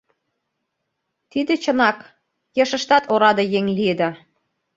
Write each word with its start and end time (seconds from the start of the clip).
Тиде 1.31 1.53
чынак: 1.63 1.99
ешыштат 2.61 3.03
ораде 3.13 3.43
еҥ 3.57 3.65
лиеда. 3.77 4.09